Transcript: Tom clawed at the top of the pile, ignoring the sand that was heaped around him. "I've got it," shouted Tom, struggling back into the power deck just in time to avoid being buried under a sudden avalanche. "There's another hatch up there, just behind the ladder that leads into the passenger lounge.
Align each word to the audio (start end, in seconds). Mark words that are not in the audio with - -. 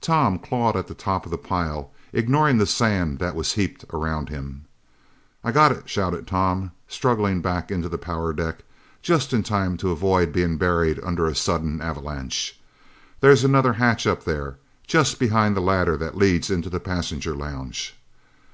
Tom 0.00 0.38
clawed 0.38 0.76
at 0.76 0.86
the 0.86 0.94
top 0.94 1.26
of 1.26 1.30
the 1.30 1.36
pile, 1.36 1.92
ignoring 2.14 2.56
the 2.56 2.64
sand 2.64 3.18
that 3.18 3.34
was 3.34 3.52
heaped 3.52 3.84
around 3.92 4.30
him. 4.30 4.64
"I've 5.44 5.52
got 5.52 5.72
it," 5.72 5.90
shouted 5.90 6.26
Tom, 6.26 6.70
struggling 6.88 7.42
back 7.42 7.70
into 7.70 7.86
the 7.86 7.98
power 7.98 8.32
deck 8.32 8.60
just 9.02 9.34
in 9.34 9.42
time 9.42 9.76
to 9.76 9.90
avoid 9.90 10.32
being 10.32 10.56
buried 10.56 10.98
under 11.02 11.26
a 11.26 11.34
sudden 11.34 11.82
avalanche. 11.82 12.58
"There's 13.20 13.44
another 13.44 13.74
hatch 13.74 14.06
up 14.06 14.24
there, 14.24 14.56
just 14.86 15.18
behind 15.18 15.54
the 15.54 15.60
ladder 15.60 15.98
that 15.98 16.16
leads 16.16 16.48
into 16.50 16.70
the 16.70 16.80
passenger 16.80 17.34
lounge. 17.36 17.94